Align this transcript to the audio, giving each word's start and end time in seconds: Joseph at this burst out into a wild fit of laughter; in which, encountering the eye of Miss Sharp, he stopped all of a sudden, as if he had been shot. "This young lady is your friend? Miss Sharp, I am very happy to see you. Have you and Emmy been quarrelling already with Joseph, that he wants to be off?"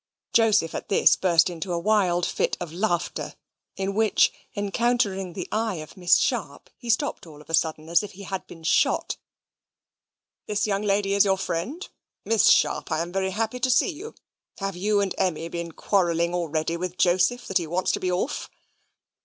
Joseph 0.33 0.73
at 0.73 0.89
this 0.89 1.15
burst 1.15 1.47
out 1.47 1.53
into 1.53 1.71
a 1.71 1.77
wild 1.77 2.25
fit 2.25 2.57
of 2.59 2.73
laughter; 2.73 3.35
in 3.75 3.93
which, 3.93 4.33
encountering 4.55 5.33
the 5.33 5.47
eye 5.51 5.75
of 5.75 5.95
Miss 5.95 6.17
Sharp, 6.17 6.71
he 6.75 6.89
stopped 6.89 7.27
all 7.27 7.39
of 7.39 7.51
a 7.51 7.53
sudden, 7.53 7.87
as 7.87 8.01
if 8.01 8.13
he 8.13 8.23
had 8.23 8.47
been 8.47 8.63
shot. 8.63 9.17
"This 10.47 10.65
young 10.65 10.81
lady 10.81 11.13
is 11.13 11.23
your 11.23 11.37
friend? 11.37 11.87
Miss 12.25 12.49
Sharp, 12.49 12.91
I 12.91 13.01
am 13.03 13.11
very 13.13 13.29
happy 13.29 13.59
to 13.59 13.69
see 13.69 13.89
you. 13.91 14.15
Have 14.57 14.75
you 14.75 15.01
and 15.01 15.13
Emmy 15.19 15.49
been 15.49 15.71
quarrelling 15.71 16.33
already 16.33 16.77
with 16.77 16.97
Joseph, 16.97 17.45
that 17.45 17.59
he 17.59 17.67
wants 17.67 17.91
to 17.91 17.99
be 17.99 18.11
off?" 18.11 18.49